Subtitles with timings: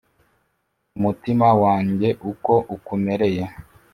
[0.97, 3.43] umutima wanjye uko ukumereye